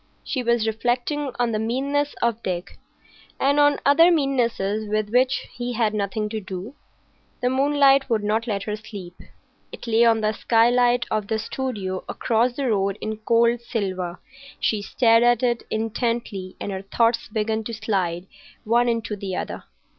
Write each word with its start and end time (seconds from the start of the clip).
She 0.23 0.41
was 0.41 0.65
reflecting 0.65 1.31
on 1.37 1.51
the 1.51 1.59
meannesses 1.59 2.15
of 2.23 2.41
Dick, 2.41 2.79
and 3.39 3.59
on 3.59 3.77
other 3.85 4.09
meannesses 4.11 4.89
with 4.89 5.11
which 5.11 5.45
he 5.53 5.73
had 5.73 5.93
nothing 5.93 6.27
to 6.29 6.41
do. 6.41 6.73
The 7.41 7.51
moonlight 7.51 8.09
would 8.09 8.23
not 8.23 8.47
let 8.47 8.63
her 8.63 8.75
sleep. 8.75 9.13
It 9.71 9.85
lay 9.85 10.03
on 10.03 10.21
the 10.21 10.31
skylight 10.31 11.05
of 11.11 11.27
the 11.27 11.37
studio 11.37 12.03
across 12.09 12.53
the 12.53 12.71
road 12.71 12.97
in 12.99 13.17
cold 13.17 13.61
silver; 13.61 14.19
she 14.59 14.81
stared 14.81 15.21
at 15.21 15.43
it 15.43 15.65
intently 15.69 16.55
and 16.59 16.71
her 16.71 16.81
thoughts 16.81 17.27
began 17.27 17.63
to 17.65 17.73
slide 17.75 18.25
one 18.63 18.89
into 18.89 19.15
the 19.15 19.35
other. 19.35 19.65